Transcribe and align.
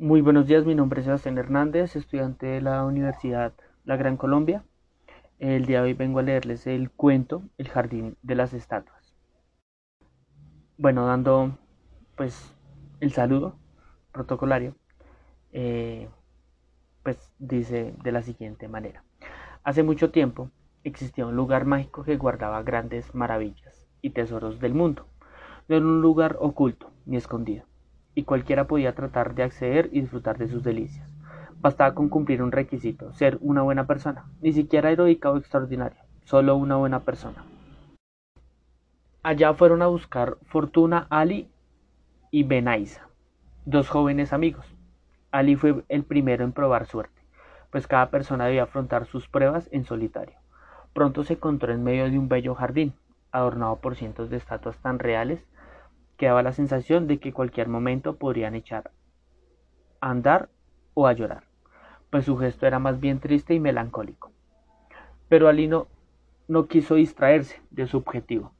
Muy 0.00 0.22
buenos 0.22 0.46
días, 0.46 0.64
mi 0.64 0.74
nombre 0.74 1.00
es 1.00 1.04
Sebastián 1.04 1.36
Hernández, 1.36 1.94
estudiante 1.94 2.46
de 2.46 2.62
la 2.62 2.86
Universidad 2.86 3.52
La 3.84 3.96
Gran 3.96 4.16
Colombia. 4.16 4.64
El 5.38 5.66
día 5.66 5.82
de 5.82 5.88
hoy 5.88 5.92
vengo 5.92 6.20
a 6.20 6.22
leerles 6.22 6.66
el 6.66 6.90
cuento 6.90 7.42
El 7.58 7.68
Jardín 7.68 8.16
de 8.22 8.34
las 8.34 8.54
Estatuas. 8.54 9.14
Bueno, 10.78 11.04
dando 11.04 11.58
pues 12.16 12.56
el 13.00 13.12
saludo 13.12 13.58
protocolario, 14.10 14.74
eh, 15.52 16.08
pues 17.02 17.34
dice 17.38 17.94
de 18.02 18.12
la 18.12 18.22
siguiente 18.22 18.68
manera. 18.68 19.04
Hace 19.64 19.82
mucho 19.82 20.10
tiempo 20.10 20.50
existía 20.82 21.26
un 21.26 21.36
lugar 21.36 21.66
mágico 21.66 22.04
que 22.04 22.16
guardaba 22.16 22.62
grandes 22.62 23.14
maravillas 23.14 23.86
y 24.00 24.08
tesoros 24.08 24.60
del 24.60 24.72
mundo. 24.72 25.08
No 25.68 25.76
era 25.76 25.84
un 25.84 26.00
lugar 26.00 26.38
oculto 26.40 26.90
ni 27.04 27.18
escondido 27.18 27.69
y 28.14 28.24
cualquiera 28.24 28.66
podía 28.66 28.94
tratar 28.94 29.34
de 29.34 29.42
acceder 29.42 29.88
y 29.92 30.00
disfrutar 30.00 30.38
de 30.38 30.48
sus 30.48 30.62
delicias. 30.62 31.08
Bastaba 31.60 31.94
con 31.94 32.08
cumplir 32.08 32.42
un 32.42 32.52
requisito, 32.52 33.12
ser 33.12 33.38
una 33.40 33.62
buena 33.62 33.86
persona, 33.86 34.24
ni 34.40 34.52
siquiera 34.52 34.90
heroica 34.90 35.30
o 35.30 35.36
extraordinaria, 35.36 36.04
solo 36.24 36.56
una 36.56 36.76
buena 36.76 37.00
persona. 37.00 37.44
Allá 39.22 39.52
fueron 39.52 39.82
a 39.82 39.86
buscar 39.86 40.38
fortuna 40.46 41.06
Ali 41.10 41.50
y 42.30 42.44
Benaisa, 42.44 43.08
dos 43.66 43.88
jóvenes 43.88 44.32
amigos. 44.32 44.66
Ali 45.30 45.56
fue 45.56 45.84
el 45.88 46.04
primero 46.04 46.44
en 46.44 46.52
probar 46.52 46.86
suerte, 46.86 47.20
pues 47.70 47.86
cada 47.86 48.10
persona 48.10 48.46
debía 48.46 48.62
afrontar 48.62 49.06
sus 49.06 49.28
pruebas 49.28 49.68
en 49.72 49.84
solitario. 49.84 50.36
Pronto 50.94 51.22
se 51.22 51.34
encontró 51.34 51.72
en 51.72 51.84
medio 51.84 52.10
de 52.10 52.18
un 52.18 52.28
bello 52.28 52.54
jardín, 52.54 52.94
adornado 53.30 53.76
por 53.76 53.94
cientos 53.94 54.30
de 54.30 54.38
estatuas 54.38 54.78
tan 54.78 54.98
reales 54.98 55.44
que 56.20 56.26
daba 56.26 56.42
la 56.42 56.52
sensación 56.52 57.06
de 57.06 57.16
que 57.16 57.32
cualquier 57.32 57.68
momento 57.68 58.16
podrían 58.16 58.54
echar 58.54 58.90
a 60.02 60.10
andar 60.10 60.50
o 60.92 61.06
a 61.06 61.14
llorar, 61.14 61.44
pues 62.10 62.26
su 62.26 62.36
gesto 62.36 62.66
era 62.66 62.78
más 62.78 63.00
bien 63.00 63.20
triste 63.20 63.54
y 63.54 63.58
melancólico. 63.58 64.30
Pero 65.30 65.48
Alino 65.48 65.86
no 66.46 66.66
quiso 66.66 66.96
distraerse 66.96 67.62
de 67.70 67.86
su 67.86 67.96
objetivo, 67.96 68.52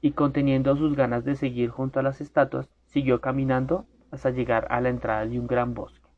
y 0.00 0.10
conteniendo 0.10 0.74
sus 0.74 0.96
ganas 0.96 1.24
de 1.24 1.36
seguir 1.36 1.70
junto 1.70 2.00
a 2.00 2.02
las 2.02 2.20
estatuas, 2.20 2.68
siguió 2.86 3.20
caminando 3.20 3.86
hasta 4.10 4.30
llegar 4.30 4.66
a 4.68 4.80
la 4.80 4.88
entrada 4.88 5.24
de 5.26 5.38
un 5.38 5.46
gran 5.46 5.74
bosque. 5.74 6.08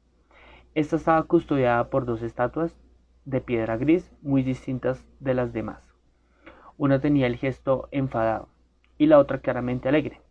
Esta 0.75 0.97
estaba 0.97 1.23
custodiada 1.25 1.91
por 1.91 2.07
dos 2.07 2.23
estatuas 2.23 2.75
de 3.27 3.43
piedra 3.43 3.77
gris 3.77 4.11
muy 4.23 4.43
distintas 4.43 5.07
de 5.21 5.35
las 5.35 5.53
demás. 5.53 5.93
Una 6.79 6.99
tenía 6.99 7.27
el 7.27 7.37
gesto 7.37 7.89
enfadado 7.91 8.49
y 8.97 9.05
la 9.05 9.19
otra 9.19 9.41
claramente 9.41 9.91
alegre. 9.91 10.23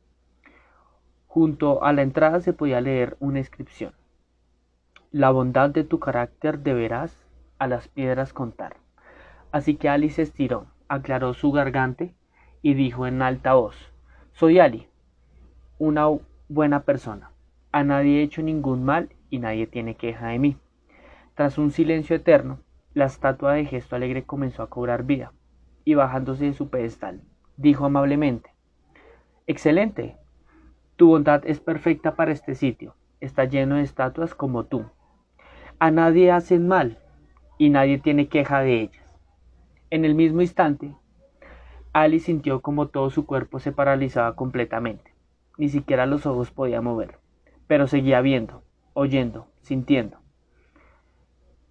Junto 1.33 1.81
a 1.81 1.93
la 1.93 2.01
entrada 2.01 2.41
se 2.41 2.51
podía 2.51 2.81
leer 2.81 3.15
una 3.21 3.39
inscripción. 3.39 3.93
La 5.11 5.31
bondad 5.31 5.69
de 5.69 5.85
tu 5.85 5.97
carácter 5.97 6.59
deberás 6.59 7.25
a 7.57 7.67
las 7.67 7.87
piedras 7.87 8.33
contar. 8.33 8.75
Así 9.53 9.77
que 9.77 9.87
Ali 9.87 10.09
se 10.09 10.23
estiró, 10.23 10.65
aclaró 10.89 11.33
su 11.33 11.53
gargante 11.53 12.13
y 12.61 12.73
dijo 12.73 13.07
en 13.07 13.21
alta 13.21 13.53
voz, 13.53 13.93
Soy 14.33 14.59
Ali, 14.59 14.89
una 15.79 16.09
buena 16.49 16.81
persona. 16.81 17.31
A 17.71 17.85
nadie 17.85 18.19
he 18.19 18.23
hecho 18.23 18.41
ningún 18.41 18.83
mal 18.83 19.07
y 19.29 19.39
nadie 19.39 19.67
tiene 19.67 19.95
queja 19.95 20.27
de 20.27 20.39
mí. 20.39 20.57
Tras 21.35 21.57
un 21.57 21.71
silencio 21.71 22.17
eterno, 22.17 22.59
la 22.93 23.05
estatua 23.05 23.53
de 23.53 23.63
gesto 23.63 23.95
alegre 23.95 24.23
comenzó 24.23 24.63
a 24.63 24.69
cobrar 24.69 25.03
vida, 25.03 25.31
y 25.85 25.93
bajándose 25.93 26.43
de 26.43 26.53
su 26.53 26.69
pedestal, 26.69 27.21
dijo 27.55 27.85
amablemente, 27.85 28.49
Excelente, 29.47 30.17
tu 31.01 31.07
bondad 31.07 31.41
es 31.47 31.59
perfecta 31.59 32.13
para 32.13 32.31
este 32.31 32.53
sitio, 32.53 32.93
está 33.21 33.45
lleno 33.45 33.77
de 33.77 33.81
estatuas 33.81 34.35
como 34.35 34.65
tú. 34.65 34.85
A 35.79 35.89
nadie 35.89 36.31
hacen 36.31 36.67
mal 36.67 36.99
y 37.57 37.71
nadie 37.71 37.97
tiene 37.97 38.27
queja 38.27 38.59
de 38.59 38.81
ellas. 38.81 39.19
En 39.89 40.05
el 40.05 40.13
mismo 40.13 40.41
instante, 40.41 40.93
Ali 41.91 42.19
sintió 42.19 42.61
como 42.61 42.89
todo 42.89 43.09
su 43.09 43.25
cuerpo 43.25 43.57
se 43.57 43.71
paralizaba 43.71 44.35
completamente. 44.35 45.15
Ni 45.57 45.69
siquiera 45.69 46.05
los 46.05 46.27
ojos 46.27 46.51
podía 46.51 46.81
mover, 46.81 47.17
pero 47.65 47.87
seguía 47.87 48.21
viendo, 48.21 48.61
oyendo, 48.93 49.47
sintiendo. 49.63 50.19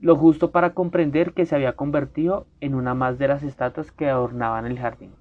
Lo 0.00 0.16
justo 0.16 0.50
para 0.50 0.74
comprender 0.74 1.34
que 1.34 1.46
se 1.46 1.54
había 1.54 1.74
convertido 1.74 2.48
en 2.60 2.74
una 2.74 2.94
más 2.94 3.16
de 3.16 3.28
las 3.28 3.44
estatuas 3.44 3.92
que 3.92 4.08
adornaban 4.08 4.66
el 4.66 4.80
jardín. 4.80 5.19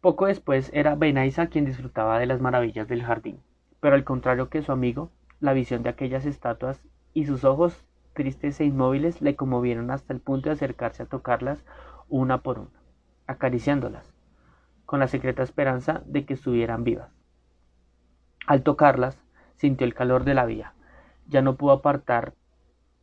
Poco 0.00 0.24
después 0.26 0.70
era 0.72 0.94
Benaisa 0.94 1.48
quien 1.48 1.66
disfrutaba 1.66 2.18
de 2.18 2.24
las 2.24 2.40
maravillas 2.40 2.88
del 2.88 3.02
jardín, 3.02 3.38
pero 3.80 3.94
al 3.94 4.04
contrario 4.04 4.48
que 4.48 4.62
su 4.62 4.72
amigo, 4.72 5.10
la 5.40 5.52
visión 5.52 5.82
de 5.82 5.90
aquellas 5.90 6.24
estatuas 6.24 6.80
y 7.12 7.26
sus 7.26 7.44
ojos 7.44 7.84
tristes 8.14 8.58
e 8.60 8.64
inmóviles 8.64 9.20
le 9.20 9.36
conmovieron 9.36 9.90
hasta 9.90 10.14
el 10.14 10.20
punto 10.20 10.48
de 10.48 10.54
acercarse 10.54 11.02
a 11.02 11.06
tocarlas 11.06 11.62
una 12.08 12.38
por 12.38 12.60
una, 12.60 12.80
acariciándolas, 13.26 14.14
con 14.86 15.00
la 15.00 15.06
secreta 15.06 15.42
esperanza 15.42 16.02
de 16.06 16.24
que 16.24 16.32
estuvieran 16.32 16.82
vivas. 16.82 17.12
Al 18.46 18.62
tocarlas, 18.62 19.18
sintió 19.56 19.86
el 19.86 19.92
calor 19.92 20.24
de 20.24 20.32
la 20.32 20.46
vida, 20.46 20.72
ya 21.26 21.42
no 21.42 21.56
pudo 21.56 21.72
apartar 21.72 22.32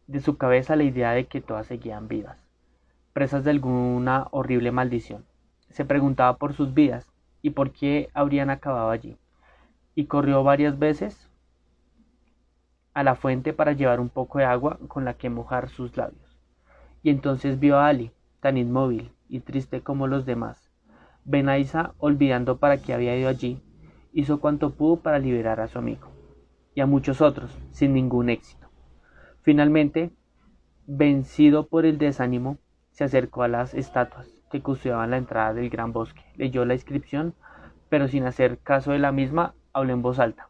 de 0.07 0.19
su 0.19 0.37
cabeza 0.37 0.75
la 0.75 0.83
idea 0.83 1.11
de 1.11 1.27
que 1.27 1.41
todas 1.41 1.67
seguían 1.67 2.07
vivas, 2.07 2.39
presas 3.13 3.43
de 3.43 3.51
alguna 3.51 4.29
horrible 4.31 4.71
maldición. 4.71 5.25
Se 5.77 5.85
preguntaba 5.85 6.37
por 6.37 6.55
sus 6.55 6.73
vidas 6.73 7.05
y 7.43 7.51
por 7.51 7.69
qué 7.69 8.09
habrían 8.15 8.49
acabado 8.49 8.89
allí, 8.89 9.15
y 9.93 10.05
corrió 10.05 10.43
varias 10.43 10.79
veces 10.79 11.29
a 12.95 13.03
la 13.03 13.13
fuente 13.13 13.53
para 13.53 13.73
llevar 13.73 13.99
un 13.99 14.09
poco 14.09 14.39
de 14.39 14.45
agua 14.45 14.79
con 14.87 15.05
la 15.05 15.13
que 15.13 15.29
mojar 15.29 15.69
sus 15.69 15.95
labios. 15.95 16.39
Y 17.03 17.11
entonces 17.11 17.59
vio 17.59 17.77
a 17.77 17.89
Ali, 17.89 18.11
tan 18.39 18.57
inmóvil 18.57 19.11
y 19.29 19.41
triste 19.41 19.81
como 19.81 20.07
los 20.07 20.25
demás. 20.25 20.71
Benaisa, 21.25 21.93
olvidando 21.99 22.57
para 22.57 22.77
qué 22.81 22.95
había 22.95 23.15
ido 23.15 23.29
allí, 23.29 23.61
hizo 24.13 24.39
cuanto 24.39 24.73
pudo 24.73 25.01
para 25.01 25.19
liberar 25.19 25.59
a 25.59 25.67
su 25.67 25.77
amigo, 25.77 26.07
y 26.73 26.81
a 26.81 26.87
muchos 26.87 27.21
otros, 27.21 27.55
sin 27.69 27.93
ningún 27.93 28.31
éxito. 28.31 28.67
Finalmente, 29.43 30.09
vencido 30.87 31.67
por 31.67 31.85
el 31.85 31.99
desánimo, 31.99 32.57
se 32.89 33.03
acercó 33.03 33.43
a 33.43 33.47
las 33.47 33.75
estatuas 33.75 34.36
que 34.49 34.61
custodiaban 34.61 35.11
la 35.11 35.17
entrada 35.17 35.53
del 35.53 35.69
gran 35.69 35.93
bosque. 35.93 36.23
Leyó 36.35 36.65
la 36.65 36.73
inscripción, 36.73 37.33
pero 37.89 38.07
sin 38.07 38.25
hacer 38.25 38.59
caso 38.59 38.91
de 38.91 38.99
la 38.99 39.11
misma, 39.11 39.53
habló 39.73 39.93
en 39.93 40.01
voz 40.01 40.19
alta. 40.19 40.49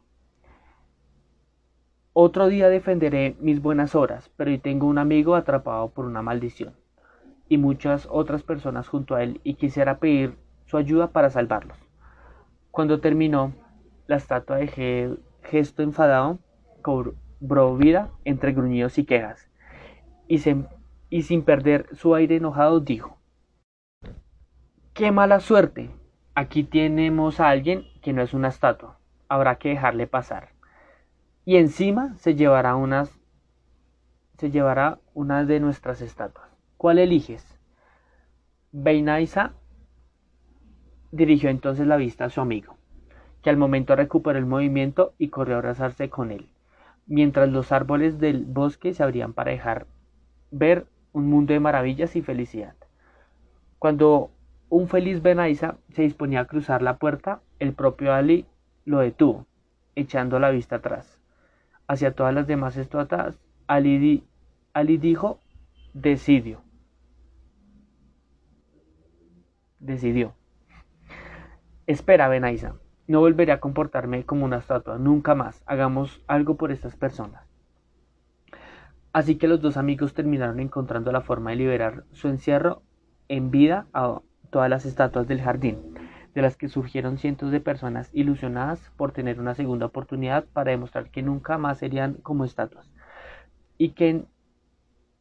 Otro 2.12 2.48
día 2.48 2.68
defenderé 2.68 3.36
mis 3.40 3.62
buenas 3.62 3.94
horas, 3.94 4.30
pero 4.36 4.50
hoy 4.50 4.58
tengo 4.58 4.86
un 4.86 4.98
amigo 4.98 5.36
atrapado 5.36 5.90
por 5.90 6.04
una 6.04 6.22
maldición, 6.22 6.74
y 7.48 7.58
muchas 7.58 8.08
otras 8.10 8.42
personas 8.42 8.88
junto 8.88 9.14
a 9.14 9.22
él, 9.22 9.40
y 9.44 9.54
quisiera 9.54 9.98
pedir 9.98 10.36
su 10.66 10.76
ayuda 10.76 11.12
para 11.12 11.30
salvarlos. 11.30 11.78
Cuando 12.72 13.00
terminó, 13.00 13.52
la 14.08 14.16
estatua 14.16 14.56
de 14.56 15.16
gesto 15.42 15.82
enfadado 15.82 16.38
cobró 16.82 17.76
vida 17.76 18.10
entre 18.24 18.52
gruñidos 18.52 18.98
y 18.98 19.04
quejas, 19.04 19.48
y, 20.26 20.40
y 21.10 21.22
sin 21.22 21.42
perder 21.42 21.86
su 21.94 22.14
aire 22.14 22.36
enojado 22.36 22.80
dijo 22.80 23.17
Qué 24.98 25.12
mala 25.12 25.38
suerte. 25.38 25.90
Aquí 26.34 26.64
tenemos 26.64 27.38
a 27.38 27.50
alguien 27.50 27.84
que 28.02 28.12
no 28.12 28.20
es 28.20 28.34
una 28.34 28.48
estatua. 28.48 28.98
Habrá 29.28 29.54
que 29.54 29.68
dejarle 29.68 30.08
pasar. 30.08 30.48
Y 31.44 31.54
encima 31.54 32.16
se 32.16 32.34
llevará 32.34 32.74
unas 32.74 33.16
se 34.38 34.50
llevará 34.50 34.98
una 35.14 35.44
de 35.44 35.60
nuestras 35.60 36.00
estatuas. 36.00 36.48
¿Cuál 36.76 36.98
eliges? 36.98 37.46
Beinaisa 38.72 39.52
dirigió 41.12 41.48
entonces 41.48 41.86
la 41.86 41.96
vista 41.96 42.24
a 42.24 42.30
su 42.30 42.40
amigo, 42.40 42.76
que 43.42 43.50
al 43.50 43.56
momento 43.56 43.94
recuperó 43.94 44.36
el 44.36 44.46
movimiento 44.46 45.14
y 45.16 45.28
corrió 45.28 45.54
a 45.54 45.58
abrazarse 45.58 46.10
con 46.10 46.32
él, 46.32 46.48
mientras 47.06 47.48
los 47.50 47.70
árboles 47.70 48.18
del 48.18 48.46
bosque 48.46 48.92
se 48.94 49.04
abrían 49.04 49.32
para 49.32 49.52
dejar 49.52 49.86
ver 50.50 50.88
un 51.12 51.28
mundo 51.28 51.52
de 51.52 51.60
maravillas 51.60 52.16
y 52.16 52.22
felicidad. 52.22 52.74
Cuando 53.78 54.32
un 54.70 54.88
feliz 54.88 55.22
Benaisa 55.22 55.78
se 55.90 56.02
disponía 56.02 56.40
a 56.40 56.44
cruzar 56.46 56.82
la 56.82 56.98
puerta, 56.98 57.40
el 57.58 57.72
propio 57.72 58.12
Ali 58.12 58.46
lo 58.84 58.98
detuvo, 58.98 59.46
echando 59.94 60.38
la 60.38 60.50
vista 60.50 60.76
atrás. 60.76 61.20
Hacia 61.86 62.14
todas 62.14 62.34
las 62.34 62.46
demás 62.46 62.76
estatuas, 62.76 63.38
Ali, 63.66 64.24
dijo, 64.74 65.40
decidió. 65.94 66.62
Decidió. 69.78 70.34
Espera, 71.86 72.28
Benaisa, 72.28 72.74
no 73.06 73.20
volveré 73.20 73.52
a 73.52 73.60
comportarme 73.60 74.24
como 74.24 74.44
una 74.44 74.58
estatua, 74.58 74.98
nunca 74.98 75.34
más. 75.34 75.62
Hagamos 75.64 76.22
algo 76.26 76.56
por 76.56 76.72
estas 76.72 76.96
personas. 76.96 77.48
Así 79.12 79.36
que 79.36 79.48
los 79.48 79.62
dos 79.62 79.78
amigos 79.78 80.12
terminaron 80.12 80.60
encontrando 80.60 81.10
la 81.10 81.22
forma 81.22 81.50
de 81.50 81.56
liberar 81.56 82.04
su 82.12 82.28
encierro 82.28 82.82
en 83.28 83.50
vida 83.50 83.86
a 83.94 84.20
todas 84.50 84.70
las 84.70 84.86
estatuas 84.86 85.26
del 85.28 85.40
jardín, 85.40 85.78
de 86.34 86.42
las 86.42 86.56
que 86.56 86.68
surgieron 86.68 87.18
cientos 87.18 87.50
de 87.50 87.60
personas 87.60 88.10
ilusionadas 88.12 88.92
por 88.96 89.12
tener 89.12 89.40
una 89.40 89.54
segunda 89.54 89.86
oportunidad 89.86 90.44
para 90.52 90.70
demostrar 90.70 91.10
que 91.10 91.22
nunca 91.22 91.58
más 91.58 91.78
serían 91.78 92.14
como 92.14 92.44
estatuas 92.44 92.90
y 93.76 93.90
que, 93.90 94.24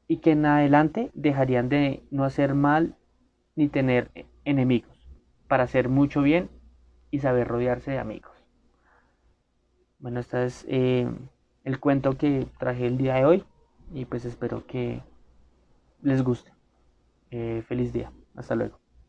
y 0.07 0.17
que 0.17 0.31
en 0.31 0.45
adelante 0.45 1.11
dejarían 1.13 1.69
de 1.69 2.03
no 2.11 2.23
hacer 2.23 2.55
mal 2.55 2.95
ni 3.55 3.67
tener 3.67 4.11
enemigos, 4.45 5.07
para 5.47 5.63
hacer 5.63 5.89
mucho 5.89 6.21
bien 6.21 6.49
y 7.11 7.19
saber 7.19 7.47
rodearse 7.47 7.91
de 7.91 7.99
amigos. 7.99 8.31
Bueno, 9.99 10.19
este 10.19 10.45
es 10.45 10.65
eh, 10.69 11.09
el 11.63 11.79
cuento 11.79 12.17
que 12.17 12.47
traje 12.59 12.85
el 12.85 12.97
día 12.97 13.15
de 13.15 13.25
hoy 13.25 13.43
y 13.93 14.05
pues 14.05 14.25
espero 14.25 14.65
que 14.67 15.01
les 16.01 16.23
guste. 16.23 16.53
Eh, 17.31 17.63
feliz 17.67 17.91
día. 17.93 18.11
Hasta 18.35 18.55
luego. 18.55 18.86